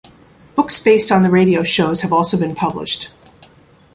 [0.55, 3.11] Books based on the radio shows have also been published.